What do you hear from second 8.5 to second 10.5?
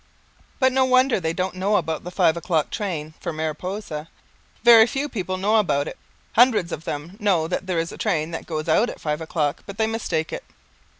out at five o'clock, but they mistake it.